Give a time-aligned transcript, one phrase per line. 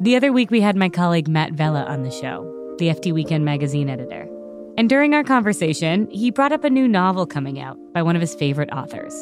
[0.00, 2.44] The other week, we had my colleague Matt Vella on the show,
[2.78, 4.28] the FT Weekend magazine editor.
[4.76, 8.20] And during our conversation, he brought up a new novel coming out by one of
[8.20, 9.12] his favorite authors.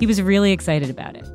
[0.00, 1.28] He was really excited about it.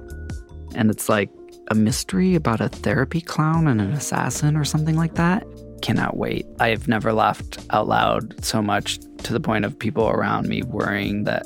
[0.74, 1.30] And it's like
[1.70, 5.46] a mystery about a therapy clown and an assassin or something like that.
[5.84, 6.48] Cannot wait.
[6.60, 11.26] I've never laughed out loud so much to the point of people around me worrying
[11.26, 11.46] that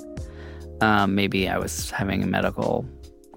[0.80, 2.86] um, maybe I was having a medical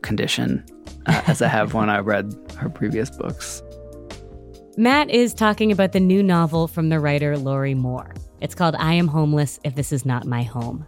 [0.03, 0.65] condition,
[1.07, 3.65] uh, as I have when I read her previous books.
[4.79, 8.15] Matt is talking about the new novel from the writer Lorrie Moore.
[8.43, 10.87] It's called I Am Homeless If This Is Not My Home.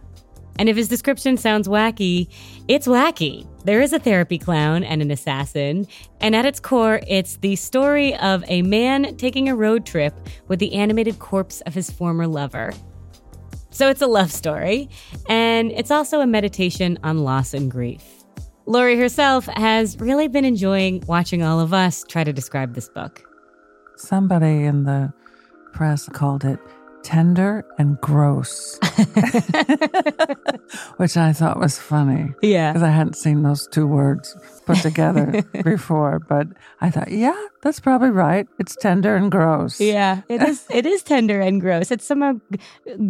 [0.59, 2.27] And if his description sounds wacky,
[2.67, 3.47] it's wacky.
[3.65, 5.87] There is a therapy clown and an assassin,
[6.21, 10.13] and at its core, it's the story of a man taking a road trip
[10.47, 12.73] with the animated corpse of his former lover.
[13.71, 14.87] So it's a love story,
[15.29, 18.03] and it's also a meditation on loss and grief.
[18.67, 23.25] Lorrie herself has really been enjoying watching all of us try to describe this book.
[23.99, 25.13] Somebody in the
[25.73, 26.59] press called it
[27.03, 28.79] tender and gross,
[30.97, 32.33] which I thought was funny.
[32.41, 32.71] Yeah.
[32.71, 36.19] Because I hadn't seen those two words put together before.
[36.19, 36.47] But
[36.81, 38.47] I thought, yeah, that's probably right.
[38.57, 39.79] It's tender and gross.
[39.79, 40.65] Yeah, it is.
[40.69, 41.91] It is tender and gross.
[41.91, 42.39] It's somehow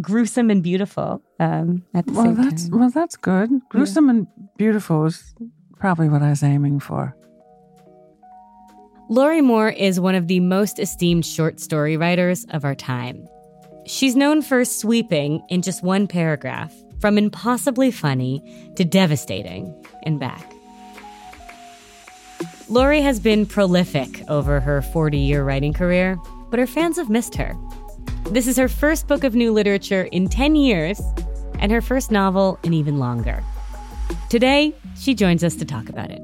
[0.00, 2.78] gruesome and beautiful um, at the well, same that's time.
[2.78, 3.50] well, that's good.
[3.70, 5.34] Gruesome and beautiful is
[5.78, 7.16] probably what I was aiming for.
[9.10, 13.28] Lorrie Moore is one of the most esteemed short story writers of our time.
[13.84, 18.40] She's known for sweeping in just one paragraph from impossibly funny
[18.76, 19.74] to devastating
[20.04, 20.52] and back.
[22.68, 26.16] Lorrie has been prolific over her 40 year writing career,
[26.48, 27.56] but her fans have missed her.
[28.26, 31.02] This is her first book of new literature in 10 years
[31.58, 33.42] and her first novel in even longer.
[34.28, 36.22] Today, she joins us to talk about it.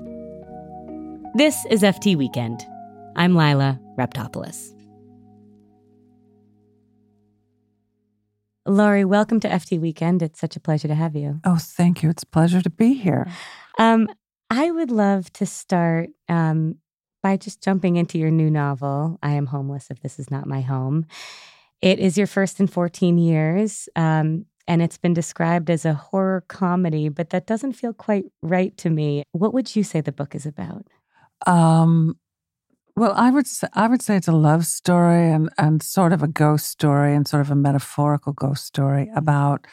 [1.34, 2.64] This is FT Weekend.
[3.16, 4.74] I'm Lilah Raptopoulos.
[8.66, 10.22] Lorrie, welcome to FT Weekend.
[10.22, 11.40] It's such a pleasure to have you.
[11.44, 12.10] Oh, thank you.
[12.10, 13.26] It's a pleasure to be here.
[13.78, 14.08] Um,
[14.50, 16.76] I would love to start um,
[17.22, 20.60] by just jumping into your new novel, I Am Homeless If This Is Not My
[20.60, 21.06] Home.
[21.80, 26.44] It is your first in 14 years, um, and it's been described as a horror
[26.48, 29.22] comedy, but that doesn't feel quite right to me.
[29.32, 30.86] What would you say the book is about?
[31.46, 32.18] Um,
[32.96, 36.22] well, I would say, I would say it's a love story and and sort of
[36.22, 39.66] a ghost story and sort of a metaphorical ghost story about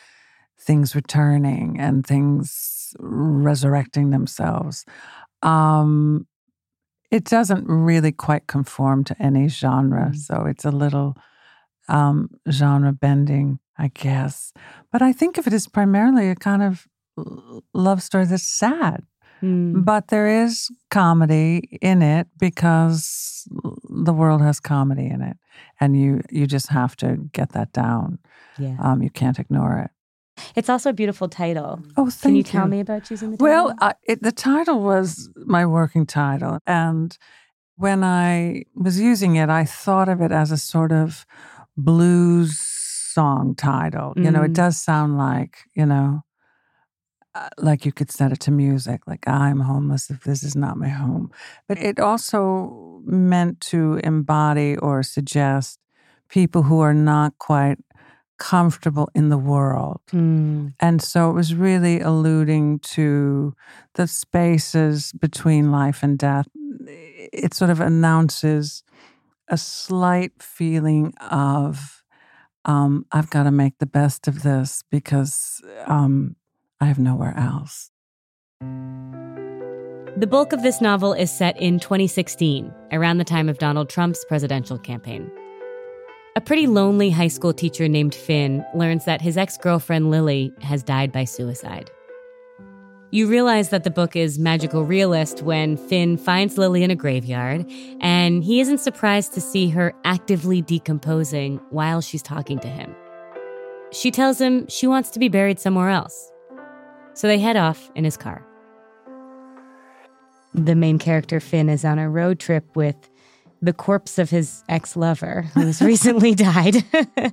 [0.60, 4.86] things returning and things resurrecting themselves.
[5.42, 6.28] Um,
[7.12, 10.16] it doesn't really quite conform to any genre, Mm.
[10.16, 11.16] so it's a little
[11.90, 14.54] um, genre bending, I guess.
[14.92, 16.88] But I think of it as primarily a kind of
[17.74, 19.06] love story that's sad.
[19.44, 23.48] Mm, But there is comedy in it because
[24.06, 25.38] the world has comedy in it,
[25.80, 28.20] and you you just have to get that down.
[28.58, 28.78] yeah.
[28.80, 29.92] Um, you can't ignore it.
[30.56, 31.80] It's also a beautiful title.
[31.98, 33.48] Oh, thank Can you tell me about choosing the title?
[33.54, 37.18] Well, I, it, the title was my working title, and
[37.76, 41.26] when I was using it, I thought of it as a sort of
[41.76, 42.58] blues
[43.14, 44.14] song title.
[44.16, 44.56] You know, it Mm.
[44.56, 46.24] does sound like you know
[47.36, 50.78] uh, like you could set it to music, like I'm homeless if this is not
[50.78, 51.32] my home.
[51.68, 55.80] But it also meant to embody or suggest
[56.30, 57.80] people who are not quite
[58.38, 60.02] comfortable in the world.
[60.12, 63.54] Mm, And so it was really alluding to
[63.96, 66.48] the spaces between life and death.
[66.86, 68.84] It sort of announces
[69.48, 72.04] a slight feeling of,
[72.66, 76.36] um, I've got to make the best of this because um,
[76.80, 77.90] I have nowhere else.
[80.16, 84.24] The bulk of this novel is set in 2016, around the time of Donald Trump's
[84.26, 85.32] presidential campaign.
[86.36, 90.82] A pretty lonely high school teacher named Finn learns that his ex girlfriend Lily has
[90.84, 91.92] died by suicide.
[93.12, 97.64] You realize that the book is magical realist when Finn finds Lily in a graveyard,
[98.02, 102.96] and he isn't surprised to see her actively decomposing while she's talking to him.
[103.92, 106.33] She tells him she wants to be buried somewhere else.
[107.14, 108.46] So they head off in his car.
[110.56, 113.10] the main character, Finn, is on a road trip with
[113.62, 116.84] the corpse of his ex lover who's recently died.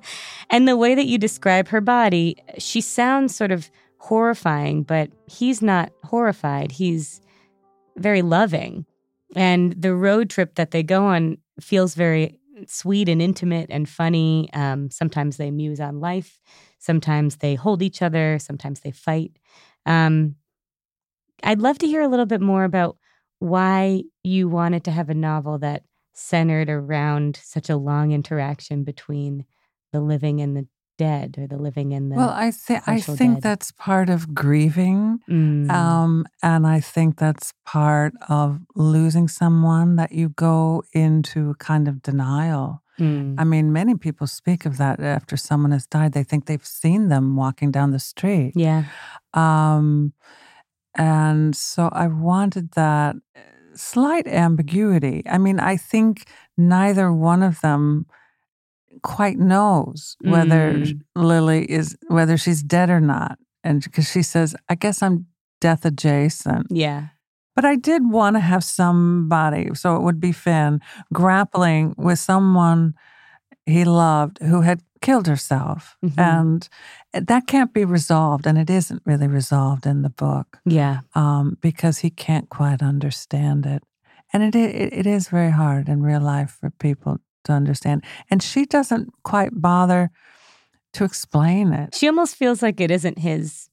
[0.51, 5.61] and the way that you describe her body, she sounds sort of horrifying, but he's
[5.61, 6.73] not horrified.
[6.73, 7.21] He's
[7.97, 8.87] very loving.
[9.37, 14.49] And the road trip that they go on feels very sweet and intimate and funny.
[14.53, 16.41] Um, sometimes they muse on life.
[16.79, 18.39] Sometimes they hold each other.
[18.39, 19.33] Sometimes they fight.
[19.87, 20.37] Um,
[21.43, 22.97] I'd love to hear a little bit more about
[23.39, 25.83] why you wanted to have a novel that
[26.13, 29.45] centered around such a long interaction between
[29.93, 30.67] the living and the
[30.99, 33.43] dead or the living and the well i think i think dead.
[33.43, 35.71] that's part of grieving Mm.
[35.71, 41.89] um and i think that's part of losing someone that you go into a kind
[41.89, 43.35] of denial Mm.
[43.39, 47.09] i mean many people speak of that after someone has died they think they've seen
[47.09, 48.53] them walking down the street.
[48.55, 48.85] Yeah.
[49.35, 50.13] Um
[50.95, 53.41] and so i wanted that uh,
[53.75, 55.23] slight ambiguity.
[55.35, 56.13] I mean i think
[56.57, 58.07] neither one of them
[59.03, 61.01] quite knows whether Mm.
[61.15, 63.39] lily is whether she's dead or not.
[63.65, 65.27] And because she says i guess i'm
[65.61, 66.67] death adjacent.
[66.71, 67.09] Yeah
[67.57, 70.81] but i did want to have somebody so it would be finn
[71.13, 72.95] grappling with someone
[73.67, 76.19] he loved who had killed herself Mhm.
[76.19, 76.69] and
[77.27, 81.99] that can't be resolved and it isn't really resolved in the book yeah um, because
[82.01, 83.83] he can't quite understand it.
[84.33, 88.05] And it, it it is very hard in real life for people to understand.
[88.31, 90.11] And she doesn't quite bother
[90.93, 91.95] to explain it.
[91.95, 93.70] she almost feels like it isn't his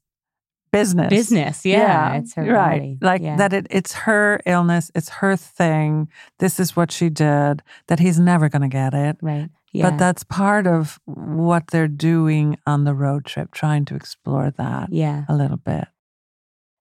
[0.80, 1.10] Business.
[1.10, 2.80] business yeah, it's her right.
[2.80, 2.98] body.
[3.02, 3.38] Like yeah.
[3.38, 6.10] that it, it's her illness, it's her thing.
[6.40, 9.18] This is what she did, that he's never going to get it.
[9.22, 13.96] right yeah But that's part of what they're doing on the road trip, trying to
[13.96, 15.88] explore that yeah a little bit.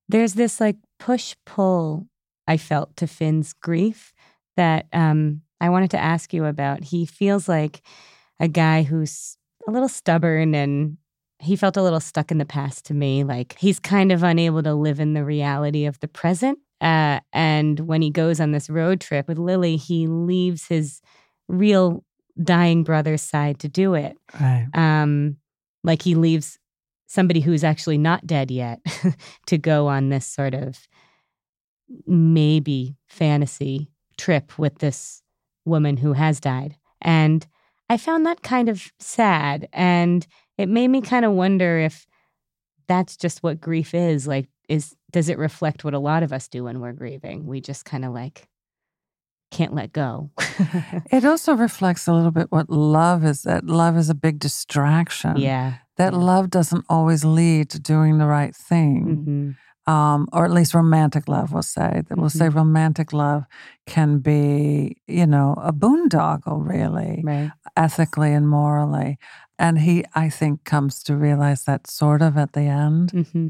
[0.09, 2.07] there's this like push pull
[2.47, 4.13] I felt to Finn's grief
[4.57, 6.85] that um, I wanted to ask you about.
[6.85, 7.83] He feels like
[8.39, 10.97] a guy who's a little stubborn and
[11.39, 13.25] he felt a little stuck in the past to me.
[13.25, 16.59] Like he's kind of unable to live in the reality of the present.
[16.81, 21.01] Uh, and when he goes on this road trip with Lily, he leaves his
[21.49, 22.05] real
[22.43, 24.69] dying brother's side to do it Right.
[24.75, 25.37] um,
[25.85, 26.59] like he leaves
[27.07, 28.81] somebody who's actually not dead yet
[29.47, 30.79] to go on this sort of
[32.07, 35.23] maybe fantasy trip with this
[35.65, 36.77] woman who has died.
[37.01, 37.47] And
[37.89, 39.69] I found that kind of sad.
[39.73, 40.27] And
[40.59, 42.07] it made me kind of wonder if
[42.89, 44.27] that's just what grief is.
[44.27, 47.47] Like, is does it reflect what a lot of us do when we're grieving?
[47.47, 48.49] We just kind of like
[49.51, 50.31] can't let go.
[51.13, 55.37] It also reflects a little bit what love is that love is a big distraction.
[55.37, 55.75] yeah.
[55.97, 56.19] That yeah.
[56.19, 59.57] love doesn't always lead to doing the right thing.
[59.87, 62.03] hmm Um, or at least romantic love, we'll say.
[62.09, 63.45] That we'll say romantic love
[63.87, 67.51] can be, you know, a boondoggle, really, Right.
[67.77, 69.17] ethically and morally.
[69.59, 73.29] And he, I think, comes to realize that sort of at the end.
[73.33, 73.49] hmm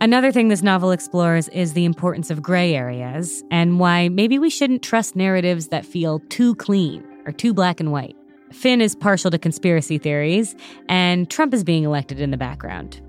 [0.00, 4.50] Another thing this novel explores is the importance of gray areas and why maybe we
[4.50, 8.16] shouldn't trust narratives that feel too clean or too black and white.
[8.52, 10.56] Finn is partial to conspiracy theories,
[10.88, 13.00] and Trump is being elected in the background.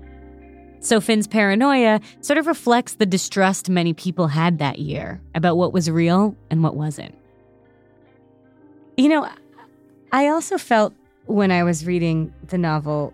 [0.78, 5.72] So Finn's paranoia sort of reflects the distrust many people had that year about what
[5.72, 7.14] was real and what wasn't.
[8.96, 9.28] You know,
[10.12, 10.94] I also felt
[11.26, 13.12] when I was reading the novel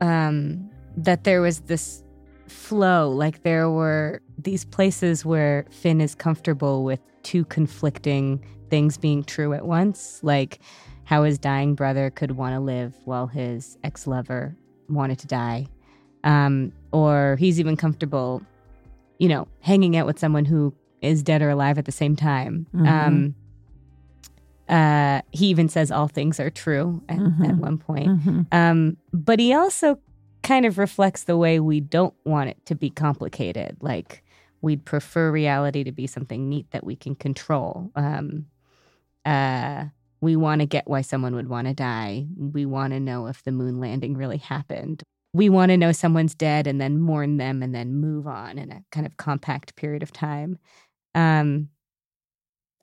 [0.00, 2.02] um, that there was this
[2.46, 9.24] flow, like there were these places where Finn is comfortable with two conflicting things being
[9.24, 10.60] true at once, like
[11.04, 14.56] how his dying brother could want to live while his ex lover
[14.88, 15.66] wanted to die.
[16.22, 18.42] Um, or he's even comfortable,
[19.18, 22.66] you know, hanging out with someone who is dead or alive at the same time.
[22.74, 22.86] Mhm.
[22.86, 23.34] Um,
[24.70, 27.58] uh, he even says all things are true at, at Mhm.
[27.58, 28.08] one point.
[28.24, 28.46] Mhm.
[28.52, 29.98] Um, but he also
[30.42, 33.76] kind of reflects the way we don't want it to be complicated.
[33.80, 34.22] Like
[34.62, 37.90] we'd prefer reality to be something neat that we can control.
[37.96, 38.46] Um,
[39.24, 39.86] uh,
[40.20, 42.26] we want to get why someone would want to die.
[42.36, 45.02] We want to know if the moon landing really happened.
[45.32, 48.70] We want to know someone's dead and then mourn them and then move on in
[48.70, 50.58] a kind of compact period of time.
[51.14, 51.68] Um,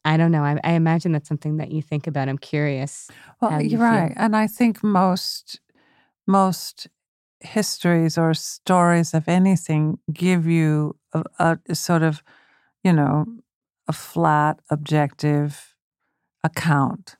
[0.08, 0.44] I don't know.
[0.44, 2.30] I, I imagine that's something that you think about.
[2.30, 3.10] I'm curious.
[3.42, 3.88] Well, you you're feel.
[3.90, 5.60] right, and I think most
[6.26, 6.88] most
[7.42, 12.24] histories or stories of anything give you a, a sort of,
[12.84, 13.26] you know,
[13.88, 15.76] a flat, objective
[16.42, 17.18] account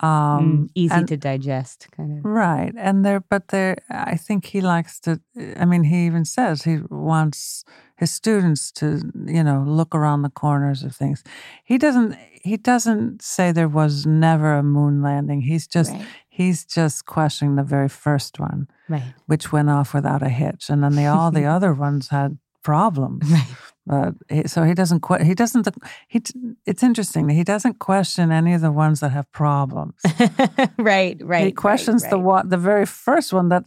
[0.00, 2.24] Um, Mm, easy and- to digest, kind of.
[2.24, 2.72] Right.
[2.76, 5.20] And there, but there, I think he likes to,
[5.56, 7.64] I mean, he even says he wants
[7.96, 8.86] his students to,
[9.26, 11.22] you know, look around the corners of things.
[11.62, 15.42] He doesn't, he doesn't say there was never a moon landing.
[15.42, 16.06] He's just, Right.
[16.28, 19.14] he's just questioning the very first one, Right.
[19.26, 20.70] which went off without a hitch.
[20.70, 23.20] And then the, all the other ones had But
[23.90, 25.68] uh, he, so he doesn't, que- he doesn't,
[26.08, 26.22] he,
[26.66, 27.28] it's interesting.
[27.28, 30.00] He doesn't question any of the ones that have problems.
[30.78, 31.20] right.
[31.22, 31.46] Right.
[31.46, 32.24] he questions right, the right.
[32.24, 33.64] one, the very first one that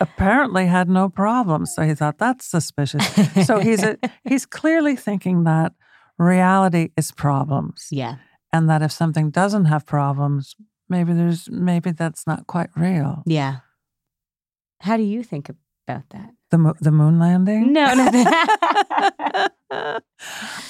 [0.00, 1.74] apparently had no problems.
[1.74, 3.04] So he thought that's suspicious.
[3.46, 5.72] so he's a, he's clearly thinking that
[6.18, 8.16] reality is problems, Yeah.
[8.52, 10.54] and that if something doesn't have problems,
[10.88, 13.22] maybe there's maybe that's not quite real.
[13.26, 13.56] Yeah.
[14.80, 15.50] How do you think
[15.86, 16.30] about that?
[16.50, 17.72] The mo- the moon landing.
[17.72, 18.06] No, no.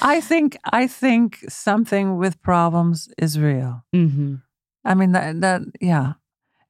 [0.01, 3.85] I think I think something with problems is real.
[3.95, 4.35] mm-hmm.
[4.83, 6.13] I mean that that yeah.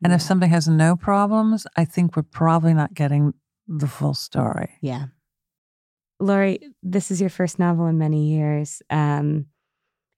[0.03, 3.33] And if something has no problems, I think we're probably not getting
[3.67, 4.69] the full story.
[4.81, 5.05] Yeah.
[6.19, 8.81] Lorrie, this is your first novel in many years.
[8.89, 9.47] Um,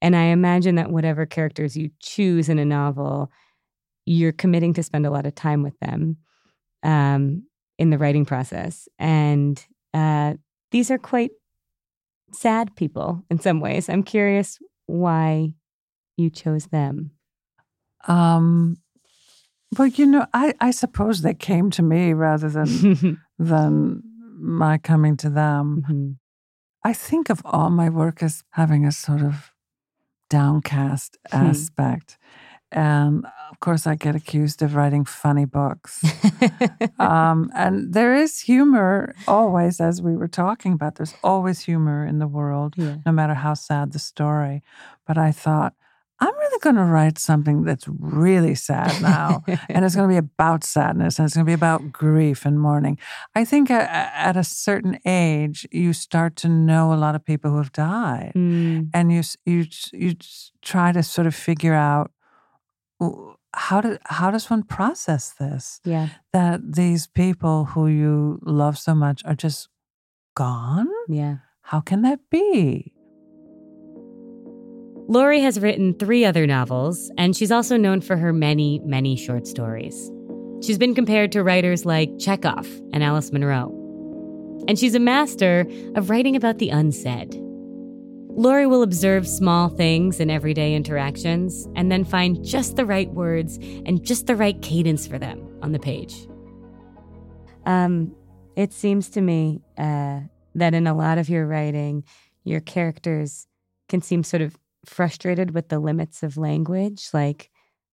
[0.01, 3.31] and I imagine that whatever characters you choose in a novel,
[4.05, 6.17] you're committing to spend a lot of time with them
[6.83, 7.43] um,
[7.79, 8.87] in the writing process.
[8.99, 9.59] And
[9.93, 10.35] uh,
[10.71, 11.31] these are quite
[12.31, 13.89] sad people in some ways.
[13.89, 15.53] I'm curious why
[16.17, 17.11] you chose them.
[18.07, 18.77] Um,
[19.77, 24.03] well, you know, I, I suppose they came to me rather than than
[24.39, 25.83] my coming to them.
[25.89, 26.15] Mhm.
[26.83, 29.51] I think of all my work as having a sort of
[30.29, 31.45] downcast Hmm.
[31.47, 32.17] aspect.
[32.71, 36.03] And of course, I get accused of writing funny books.
[36.99, 42.19] um, and there is humor always, as we were talking about, there's always humor in
[42.19, 42.97] the world, yeah.
[43.05, 44.61] no matter how sad the story.
[45.07, 45.73] But I thought,
[46.21, 49.43] I'm really going to write something that's really sad now.
[49.69, 52.59] and it's going to be about sadness and it's going to be about grief and
[52.59, 52.97] mourning.
[53.35, 57.51] I think at, at a certain age, you start to know a lot of people
[57.51, 60.15] who have died, Mm, and you you you
[60.61, 62.11] try to sort of figure out
[63.55, 66.09] how do how does one process this yeah.
[66.33, 69.69] that these people who you love so much are just
[70.35, 70.87] gone.
[71.07, 71.37] Yeah.
[71.61, 72.93] How can that be?
[75.07, 79.47] Lorrie has written three other novels, and she's also known for her many, many short
[79.47, 80.11] stories.
[80.61, 83.75] She's been compared to writers like Chekhov and Alice Munro.
[84.67, 85.65] And she's a master
[85.95, 87.33] of writing about the unsaid.
[88.39, 93.57] Lorrie will observe small things in everyday interactions and then find just the right words
[93.85, 96.25] and just the right cadence for them on the page.
[97.65, 98.15] Um,
[98.55, 100.21] it seems to me uh,
[100.55, 102.05] that in a lot of your writing,
[102.45, 103.45] your characters
[103.89, 104.55] can seem sort of
[104.85, 107.09] frustrated with the limits of language.
[107.11, 107.49] Like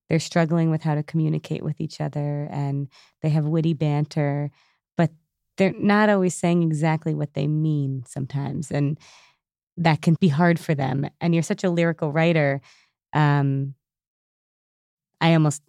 [0.08, 2.86] they're struggling with how to communicate with each other and
[3.20, 4.52] they have witty banter,
[4.96, 5.10] but
[5.56, 8.70] they're not always saying exactly what they mean sometimes.
[8.70, 8.96] And
[9.76, 11.08] that can be hard for them.
[11.20, 12.60] And you're such a lyrical writer.
[13.12, 13.74] Um,
[15.20, 15.62] I almost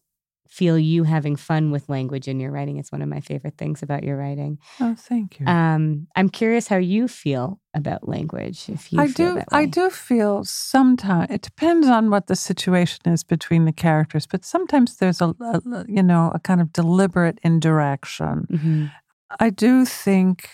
[0.47, 2.77] feel you having fun with language in your writing.
[2.77, 4.59] It's one of my favorite things about your writing.
[4.79, 5.45] Oh, thank you.
[5.45, 8.69] Um, I'm curious how you feel about language.
[8.69, 9.41] If you I do.
[9.51, 14.45] I do feel sometimes it depends on what the situation is between the characters, but
[14.45, 18.47] sometimes there's a, a you know a kind of deliberate indirection.
[18.49, 18.91] Mhm.
[19.39, 20.49] I do think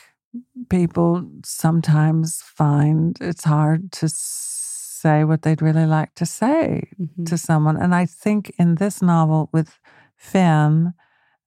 [0.69, 7.25] people sometimes find it's hard to say what they'd really like to say Mhm.
[7.25, 9.79] to someone, and I think in this novel with
[10.15, 10.93] Finn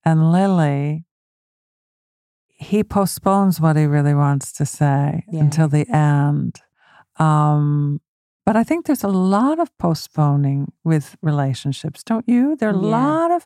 [0.05, 1.05] and Lily.
[2.59, 5.41] He postpones what he really wants to say Yeah.
[5.43, 6.61] until the end.
[7.19, 8.01] Um,
[8.47, 12.57] but I think there's a lot of postponing with relationships, don't you?
[12.57, 12.91] There are a Yeah.
[13.01, 13.45] lot of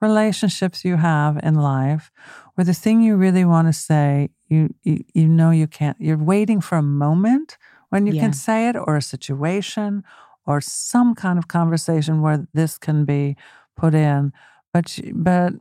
[0.00, 2.10] relationships you have in life
[2.54, 5.96] where the thing you really want to say, you, you you know you can't.
[6.00, 7.56] You're waiting for a moment
[7.90, 8.20] when you Yeah.
[8.22, 10.02] can say it, or a situation,
[10.46, 13.36] or some kind of conversation where this can be
[13.76, 14.32] put in.
[14.72, 15.52] But but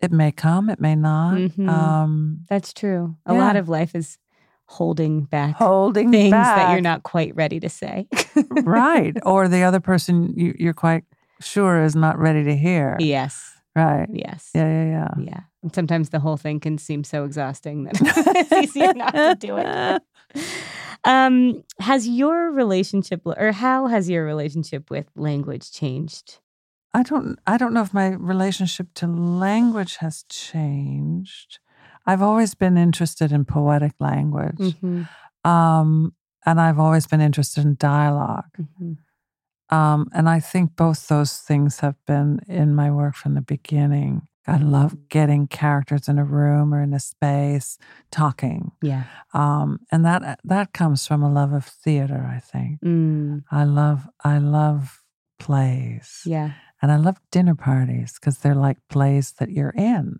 [0.00, 1.34] it may come, it may not.
[1.34, 1.68] Mhm.
[1.68, 3.16] Um, That's true.
[3.26, 4.18] A lot of life is
[4.66, 8.08] holding back holding things that you're not quite ready to say.
[8.64, 11.04] right or the other person you, you're quite
[11.44, 13.52] sure is not ready to hear yes.
[13.76, 14.50] right Yes.
[14.54, 15.40] yeah yeah yeah Yeah.
[15.62, 19.56] And sometimes the whole thing can seem so exhausting that it's easier not to do
[19.58, 20.02] it.
[21.04, 26.38] Um, has your relationship or how has your relationship with language changed?
[26.94, 31.58] i don't i don't know if my relationship to language has changed
[32.06, 35.08] i've always been interested in poetic language Mhm,
[35.44, 36.12] um
[36.44, 38.98] and i've always been interested in dialogue mhm.
[39.72, 44.28] Um, and I think both those things have been in my work from the beginning.
[44.46, 47.78] I love getting characters in a room or in a space
[48.10, 49.04] talking, Yeah.
[49.32, 52.28] um, and that that comes from a love of theater.
[52.36, 55.00] I think Mm, I love I love
[55.38, 56.52] plays, yeah.
[56.80, 60.18] and I love dinner parties because they're like plays that you're in.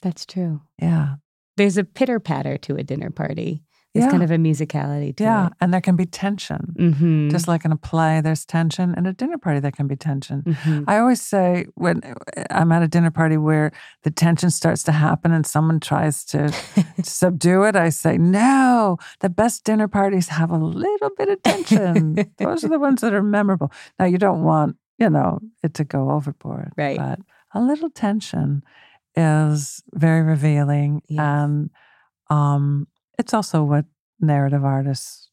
[0.00, 0.62] That's true.
[0.80, 1.16] Yeah,
[1.56, 3.62] There's a pitter patter to a dinner party.
[3.94, 4.10] There's Yeah.
[4.10, 5.52] kind of a musicality to yeah, it.
[5.60, 6.74] and there can be tension.
[6.78, 7.28] Mm-hmm.
[7.28, 8.94] Just like in a play, there's tension.
[8.96, 10.42] In a dinner party, there can be tension.
[10.44, 10.84] Mhm.
[10.88, 12.00] I always say when
[12.50, 13.70] I'm at a dinner party where
[14.02, 16.50] the tension starts to happen and someone tries to
[17.02, 22.14] subdue it, I say, no, the best dinner parties have a little bit of tension.
[22.38, 23.70] Those are the ones that are memorable.
[23.98, 26.72] Now, you don't want, you know, it to go overboard.
[26.78, 26.96] Right.
[26.96, 27.18] But
[27.52, 28.62] a little tension
[29.14, 31.02] is very revealing.
[31.08, 31.20] Yes.
[31.20, 31.70] And
[32.30, 32.86] um,
[33.22, 33.84] it's also what
[34.20, 35.30] narrative artists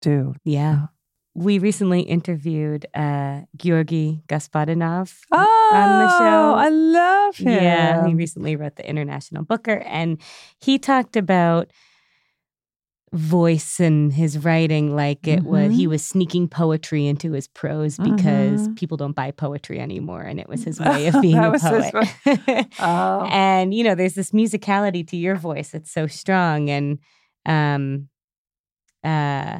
[0.00, 0.34] do.
[0.44, 0.86] Yeah.
[1.34, 6.54] We recently interviewed uh, Georgi Gospodinov Oh, on the show.
[6.54, 7.48] I love him.
[7.62, 10.20] Yeah, he recently wrote the International Booker, and
[10.60, 11.72] he talked about
[13.12, 18.66] voice and his writing like it was he was sneaking poetry into his prose because
[18.68, 18.76] Mhm.
[18.76, 21.94] people don't buy poetry anymore and it was his way of being a poet
[22.80, 23.24] Oh.
[23.30, 26.98] and you know there's this musicality to your voice that's so strong and
[27.46, 28.08] um
[29.02, 29.58] uh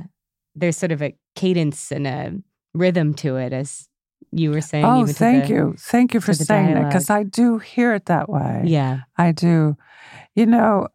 [0.55, 2.33] there's sort of a cadence and a
[2.75, 3.89] rhythm to it as
[4.33, 5.75] you were saying Oh, thank the- you.
[5.79, 8.63] Thank you for saying that because I do hear it that way.
[8.65, 9.77] yeah I do.
[10.35, 10.89] You know,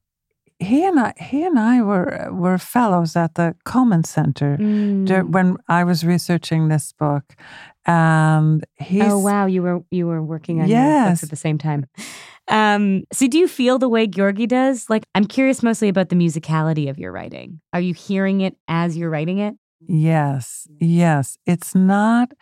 [0.59, 5.31] he and I he and I were were fellows at the Cullman Center dur- Mm.
[5.31, 7.23] when I was researching this book.
[7.85, 9.01] And he.
[9.01, 11.23] Oh wow, you were you were working on your books Yes.
[11.23, 11.85] at the same time.
[12.49, 14.89] Um, so do you feel the way Georgi does?
[14.89, 17.61] Like I'm curious mostly about the musicality of your writing.
[17.73, 19.55] Are you hearing it as you're writing it?
[19.87, 21.37] Yes, yes.
[21.45, 22.33] It's not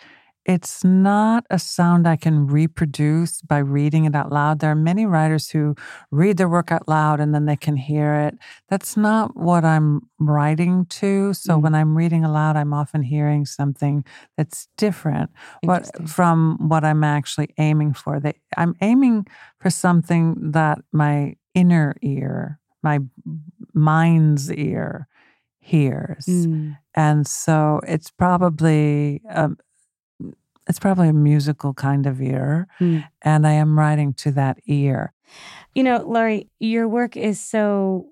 [0.48, 4.60] it's not a sound I can reproduce by reading it out loud.
[4.60, 5.76] There are many writers who
[6.10, 8.38] read their work out loud and then they can hear it.
[8.70, 11.34] That's not what I'm writing to.
[11.34, 11.62] So Mm.
[11.64, 14.06] when I'm reading aloud, I'm often hearing something
[14.38, 15.32] that's different
[15.64, 18.20] what, from what I'm actually aiming for.
[18.22, 19.28] They, I'm aiming
[19.60, 23.00] for something that my inner ear, my
[23.74, 25.08] mind's ear,
[25.60, 26.78] hears Mm.
[26.96, 29.58] and so it's probably um,
[30.68, 33.00] it's probably a musical kind of ear Hmm.
[33.22, 35.14] and i am writing to that ear
[35.76, 38.08] You know, Lorrie, your work is so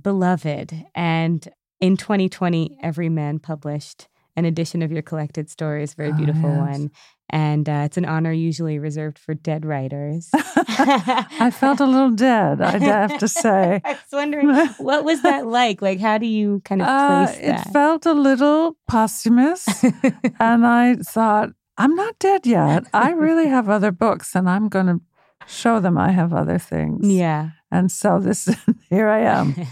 [0.00, 0.84] beloved.
[0.94, 1.46] And
[1.80, 6.58] in 2020, Everyman published an edition of your collected stories, very Oh, beautiful yes.
[6.58, 6.90] one.
[7.30, 10.28] And uh, it's an honor usually reserved for dead writers.
[10.34, 14.48] i felt a little dead i'd have to say I was wondering,
[14.78, 15.80] what was that like?
[15.82, 17.72] Like, how do you kind of Uh, place it that?
[17.72, 19.62] felt a little posthumous
[20.40, 21.50] and i thought
[21.80, 25.00] i'm not dead yet i really have other books and i'm going to
[25.46, 27.50] show them i have other things yeah.
[27.70, 28.48] and so this
[28.90, 29.54] here i am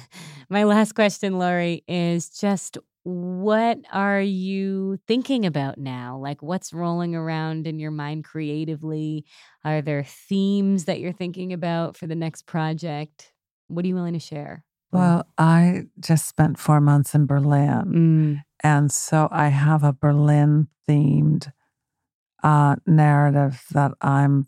[0.50, 6.16] My last question, Lorrie, is just what are you thinking about now?
[6.16, 9.26] Like, what's rolling around in your mind creatively?
[9.62, 13.30] Are there themes that you're thinking about for the next project?
[13.66, 14.64] What are you willing to share?
[14.90, 20.68] well i just spent four months in berlin Mm, And so I have a Berlin
[20.88, 21.52] themed
[22.42, 24.46] uh, narrative that I'm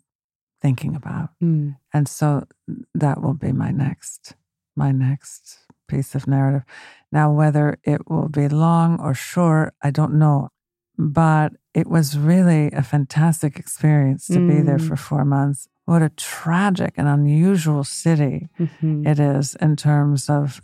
[0.61, 1.29] thinking about.
[1.41, 2.45] mm, And so
[2.93, 4.35] that will be my next,
[4.75, 6.63] my next piece of narrative.
[7.11, 10.49] Now, whether it will be long or short, I don't know.
[10.97, 14.87] But it was really a fantastic experience to be there Mm.
[14.87, 15.67] for four months.
[15.85, 19.05] What a tragic and unusual city mhm.
[19.07, 20.61] it is in terms of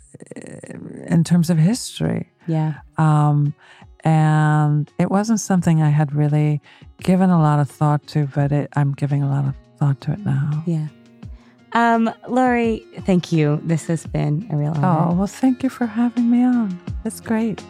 [1.06, 2.28] in terms of history.
[2.46, 2.74] Yeah.
[2.96, 3.54] Um,
[4.04, 6.60] and it wasn't something I had really
[7.02, 10.12] given a lot of thought to, but it, I'm giving a lot of thought to
[10.12, 10.62] it now.
[10.66, 10.88] Yeah.
[11.72, 13.60] Um, Lorrie, thank you.
[13.62, 15.10] This has been a real honor.
[15.10, 16.78] Oh, well, thank you for having me on.
[17.04, 17.62] That's great.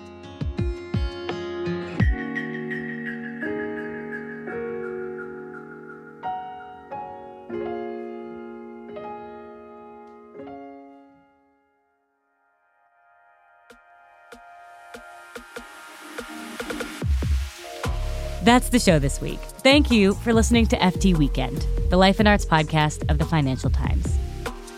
[18.58, 19.38] That's the show this week.
[19.38, 23.70] Thank you for listening to FT Weekend, the life and arts podcast of the Financial
[23.70, 24.18] Times.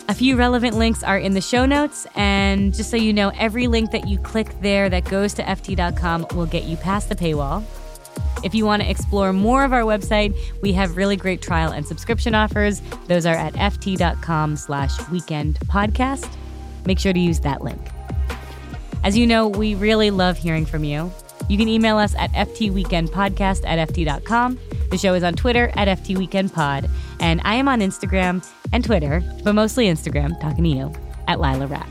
[0.06, 3.68] A few relevant links are in the show notes, and just so you know, every
[3.68, 7.64] link that you click there that goes to FT.com will get you past the paywall.
[8.44, 11.86] If you want to explore more of our website, we have really great trial and
[11.86, 12.82] subscription offers.
[13.06, 16.30] Those are at ft.com slash weekend podcast.
[16.84, 17.80] Make sure to use that link.
[19.04, 21.10] As you know, we really love hearing from you.
[21.50, 24.56] You can email us at ftweekendpodcast at ft.com.
[24.92, 29.56] The show is on Twitter at ftweekendpod, and I am on Instagram and Twitter, but
[29.56, 30.92] mostly Instagram, talking to you,
[31.26, 31.88] at Lilah Rap.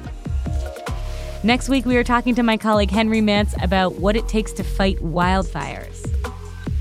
[1.43, 4.63] Next week, we are talking to my colleague Henry Mance about what it takes to
[4.63, 6.05] fight wildfires.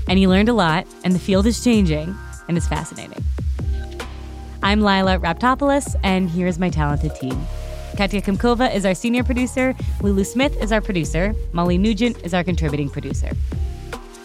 [0.07, 2.15] And he learned a lot, and the field is changing,
[2.47, 3.25] and it's fascinating.
[4.63, 7.45] I'm Lilah Raptopoulos, and here's my talented team.
[7.99, 9.75] Katya Kumkova is our senior producer.
[9.99, 11.35] Lulu Smith is our producer.
[11.51, 13.31] Molly Nugent is our contributing producer.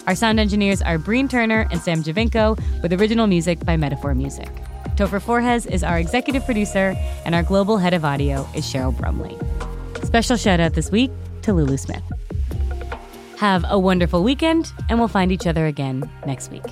[0.07, 4.49] Our sound engineers are Breen Turner and Sam Giovinco, with original music by Metaphor Music.
[4.95, 9.37] Topher Forhecz is our executive producer, and our global head of audio is Cheryl Brumley.
[10.05, 11.11] Special shout out this week
[11.43, 12.05] to Lulu Smith.
[13.39, 16.63] Have a wonderful weekend, and we'll find each other again next week.